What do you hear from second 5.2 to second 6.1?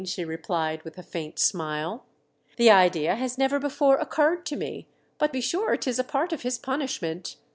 be sure 'tis a